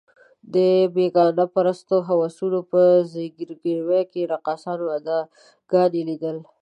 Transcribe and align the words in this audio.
د 0.53 0.55
بېګانه 0.95 1.45
پرستو 1.55 1.95
هوسونو 2.07 2.59
په 2.71 2.81
ځګیروي 3.13 4.01
کې 4.11 4.19
یې 4.23 4.29
رقاصانو 4.33 4.85
اداګانې 4.97 6.01
لیدلې. 6.07 6.43